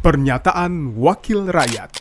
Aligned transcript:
Pernyataan 0.00 0.96
Wakil 0.96 1.52
Rakyat 1.52 1.92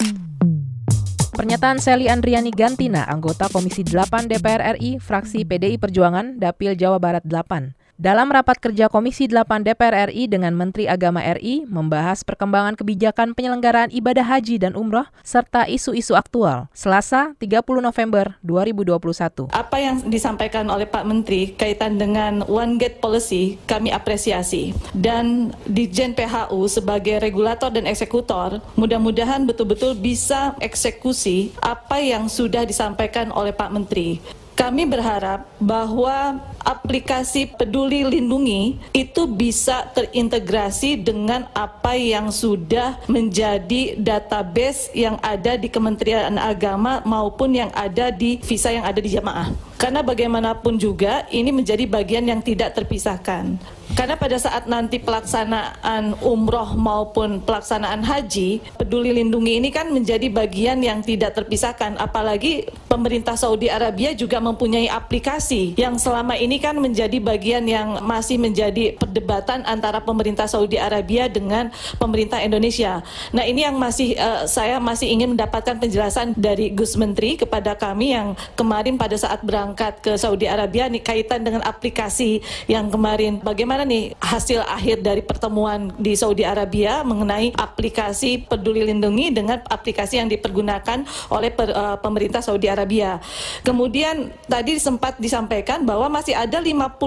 Pernyataan 1.35 1.83
Sally 1.83 2.07
Andriani 2.07 2.47
Gantina, 2.47 3.03
anggota 3.03 3.51
Komisi 3.51 3.83
8 3.83 4.23
DPR 4.23 4.79
RI, 4.79 5.03
fraksi 5.03 5.43
PDI 5.43 5.75
Perjuangan, 5.75 6.39
Dapil 6.39 6.79
Jawa 6.79 6.95
Barat 6.95 7.27
8. 7.27 7.78
Dalam 7.99 8.31
rapat 8.31 8.63
kerja 8.63 8.87
Komisi 8.87 9.27
8 9.27 9.59
DPR 9.59 10.07
RI 10.07 10.31
dengan 10.31 10.55
Menteri 10.55 10.87
Agama 10.87 11.19
RI 11.19 11.67
membahas 11.67 12.23
perkembangan 12.23 12.79
kebijakan 12.79 13.35
penyelenggaraan 13.35 13.91
ibadah 13.91 14.23
haji 14.23 14.55
dan 14.55 14.71
umroh 14.71 15.03
serta 15.19 15.67
isu-isu 15.67 16.15
aktual. 16.15 16.71
Selasa, 16.71 17.35
30 17.43 17.59
November 17.83 18.39
2021. 18.39 19.51
Apa 19.51 19.77
yang 19.83 20.07
disampaikan 20.07 20.71
oleh 20.71 20.87
Pak 20.87 21.03
Menteri 21.03 21.51
kaitan 21.59 21.99
dengan 21.99 22.39
One 22.47 22.79
Gate 22.79 23.03
Policy 23.03 23.59
kami 23.67 23.91
apresiasi. 23.91 24.71
Dan 24.95 25.51
di 25.67 25.91
Jen 25.91 26.15
PHU 26.15 26.71
sebagai 26.71 27.19
regulator 27.19 27.67
dan 27.67 27.83
eksekutor, 27.83 28.63
mudah-mudahan 28.79 29.43
betul-betul 29.43 29.99
bisa 29.99 30.55
eksekusi 30.63 31.51
apa 31.59 31.99
yang 31.99 32.31
sudah 32.31 32.63
disampaikan 32.63 33.27
oleh 33.35 33.51
Pak 33.51 33.75
Menteri. 33.75 34.39
Kami 34.59 34.83
berharap 34.83 35.47
bahwa 35.55 36.35
aplikasi 36.59 37.47
Peduli 37.47 38.03
Lindungi 38.03 38.75
itu 38.91 39.23
bisa 39.23 39.87
terintegrasi 39.95 40.99
dengan 40.99 41.47
apa 41.55 41.95
yang 41.95 42.27
sudah 42.27 42.99
menjadi 43.07 43.95
database 43.95 44.91
yang 44.91 45.15
ada 45.23 45.55
di 45.55 45.71
Kementerian 45.71 46.35
Agama 46.35 46.99
maupun 47.07 47.55
yang 47.55 47.71
ada 47.71 48.11
di 48.11 48.43
visa 48.43 48.67
yang 48.67 48.83
ada 48.83 48.99
di 48.99 49.07
jamaah. 49.07 49.47
Karena 49.79 50.03
bagaimanapun 50.03 50.75
juga 50.75 51.23
ini 51.31 51.55
menjadi 51.55 51.87
bagian 51.87 52.27
yang 52.27 52.43
tidak 52.43 52.75
terpisahkan. 52.75 53.78
Karena 53.97 54.15
pada 54.15 54.37
saat 54.37 54.69
nanti 54.69 55.01
pelaksanaan 55.01 56.17
umroh 56.21 56.77
maupun 56.77 57.41
pelaksanaan 57.41 58.05
haji, 58.05 58.61
peduli 58.77 59.11
lindungi 59.17 59.57
ini 59.57 59.69
kan 59.73 59.89
menjadi 59.89 60.29
bagian 60.29 60.79
yang 60.79 61.01
tidak 61.01 61.33
terpisahkan. 61.33 61.97
Apalagi 61.97 62.69
pemerintah 62.89 63.33
Saudi 63.33 63.69
Arabia 63.69 64.13
juga 64.13 64.37
mempunyai 64.37 64.89
aplikasi 64.89 65.73
yang 65.77 65.97
selama 65.97 66.37
ini 66.37 66.61
kan 66.61 66.77
menjadi 66.77 67.17
bagian 67.21 67.65
yang 67.65 68.01
masih 68.05 68.37
menjadi 68.37 68.97
perdebatan 68.97 69.65
antara 69.65 70.01
pemerintah 70.01 70.45
Saudi 70.45 70.77
Arabia 70.77 71.29
dengan 71.29 71.73
pemerintah 71.97 72.41
Indonesia. 72.41 73.01
Nah 73.33 73.45
ini 73.45 73.65
yang 73.65 73.77
masih 73.77 74.17
uh, 74.17 74.45
saya 74.49 74.81
masih 74.81 75.09
ingin 75.09 75.37
mendapatkan 75.37 75.77
penjelasan 75.77 76.33
dari 76.37 76.73
Gus 76.73 76.97
Menteri 76.97 77.37
kepada 77.37 77.77
kami 77.77 78.13
yang 78.13 78.33
kemarin 78.57 78.97
pada 78.97 79.17
saat 79.17 79.41
berangkat 79.45 80.01
ke 80.01 80.17
Saudi 80.17 80.49
Arabia 80.49 80.89
nih 80.89 81.01
kaitan 81.01 81.45
dengan 81.45 81.61
aplikasi 81.61 82.41
yang 82.65 82.89
kemarin 82.89 83.37
bagaimana 83.41 83.78
bagaimana 83.79 83.95
nih 83.95 84.11
hasil 84.19 84.59
akhir 84.67 84.97
dari 84.99 85.23
pertemuan 85.23 85.87
di 85.95 86.11
Saudi 86.11 86.43
Arabia 86.43 86.99
mengenai 87.07 87.55
aplikasi 87.55 88.43
Peduli 88.43 88.83
Lindungi 88.83 89.31
dengan 89.31 89.63
aplikasi 89.71 90.19
yang 90.19 90.27
dipergunakan 90.27 91.07
oleh 91.31 91.47
per, 91.47 91.71
uh, 91.71 91.95
pemerintah 91.95 92.43
Saudi 92.43 92.67
Arabia. 92.67 93.23
Kemudian 93.63 94.35
tadi 94.51 94.75
sempat 94.83 95.15
disampaikan 95.15 95.87
bahwa 95.87 96.11
masih 96.11 96.35
ada 96.35 96.59
59 96.59 96.99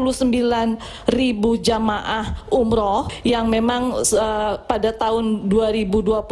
ribu 1.13 1.61
jamaah 1.61 2.41
umroh 2.49 3.13
yang 3.21 3.53
memang 3.53 3.93
uh, 4.01 4.57
pada 4.65 4.97
tahun 4.97 5.53
2021 5.53 6.25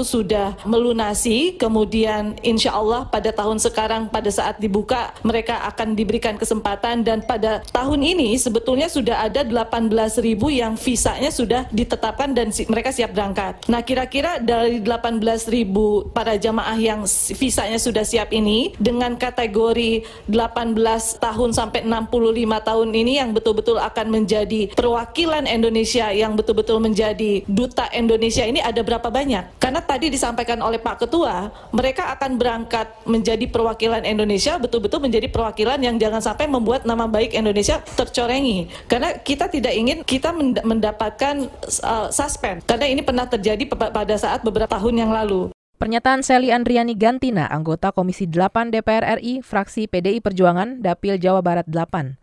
sudah 0.00 0.56
melunasi. 0.64 1.60
Kemudian 1.60 2.40
insya 2.40 2.72
Allah 2.72 3.04
pada 3.12 3.28
tahun 3.28 3.60
sekarang 3.60 4.08
pada 4.08 4.32
saat 4.32 4.56
dibuka 4.56 5.12
mereka 5.20 5.68
akan 5.68 5.92
diberikan 5.92 6.40
kesempatan 6.40 7.04
dan 7.04 7.20
pada 7.20 7.60
tahun 7.76 8.00
ini 8.00 8.40
sebetulnya 8.40 8.88
sudah 8.88 9.28
ada 9.28 9.44
8 9.44 9.81
18 9.90 10.22
ribu 10.22 10.52
yang 10.52 10.78
visanya 10.78 11.32
sudah 11.32 11.66
ditetapkan 11.74 12.30
dan 12.36 12.54
si, 12.54 12.68
mereka 12.70 12.94
siap 12.94 13.16
berangkat. 13.16 13.66
Nah 13.66 13.82
kira-kira 13.82 14.38
dari 14.38 14.78
18 14.78 15.18
ribu 15.50 16.06
para 16.14 16.38
jamaah 16.38 16.78
yang 16.78 17.02
visanya 17.34 17.80
sudah 17.80 18.06
siap 18.06 18.30
ini 18.30 18.76
dengan 18.78 19.18
kategori 19.18 20.06
18 20.30 21.18
tahun 21.18 21.50
sampai 21.50 21.82
65 21.88 22.68
tahun 22.68 22.88
ini 22.94 23.12
yang 23.18 23.30
betul-betul 23.34 23.80
akan 23.80 24.06
menjadi 24.12 24.70
perwakilan 24.76 25.48
Indonesia 25.48 26.12
yang 26.14 26.38
betul-betul 26.38 26.78
menjadi 26.78 27.42
duta 27.48 27.88
Indonesia 27.90 28.46
ini 28.46 28.62
ada 28.62 28.84
berapa 28.84 29.08
banyak? 29.08 29.58
Karena 29.58 29.80
tadi 29.82 30.12
disampaikan 30.12 30.60
oleh 30.60 30.78
Pak 30.78 31.06
Ketua, 31.06 31.50
mereka 31.72 32.12
akan 32.14 32.36
berangkat 32.36 32.86
menjadi 33.08 33.48
perwakilan 33.48 34.04
Indonesia 34.04 34.60
betul-betul 34.60 35.02
menjadi 35.02 35.26
perwakilan 35.32 35.80
yang 35.80 35.96
jangan 35.96 36.20
sampai 36.20 36.46
membuat 36.46 36.84
nama 36.84 37.08
baik 37.08 37.34
Indonesia 37.34 37.80
tercorengi. 37.96 38.68
Karena 38.86 39.16
kita 39.16 39.48
tidak 39.48 39.71
tidak 39.72 39.80
ingin 39.80 39.98
kita 40.04 40.36
mendapatkan 40.68 41.48
uh, 41.80 42.12
suspend 42.12 42.60
karena 42.68 42.92
ini 42.92 43.00
pernah 43.00 43.24
terjadi 43.24 43.64
pada 43.72 44.20
saat 44.20 44.44
beberapa 44.44 44.76
tahun 44.76 45.00
yang 45.00 45.10
lalu. 45.16 45.48
Pernyataan 45.80 46.20
Sally 46.20 46.52
Andriani 46.52 46.92
Gantina, 46.94 47.48
anggota 47.48 47.90
Komisi 47.90 48.28
8 48.28 48.70
DPR 48.70 49.18
RI, 49.18 49.40
fraksi 49.40 49.88
PDI 49.88 50.22
Perjuangan, 50.22 50.78
Dapil 50.78 51.18
Jawa 51.18 51.40
Barat 51.42 51.66
8. 51.66 52.20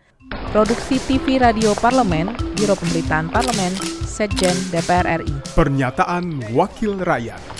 Produksi 0.53 1.01
TV 1.09 1.41
Radio 1.41 1.75
Parlemen, 1.75 2.31
Biro 2.55 2.77
Pemberitaan 2.77 3.33
Parlemen, 3.33 3.73
Setjen 4.05 4.55
DPR 4.71 5.25
RI. 5.25 5.33
Pernyataan 5.57 6.53
Wakil 6.55 7.01
Rakyat. 7.01 7.58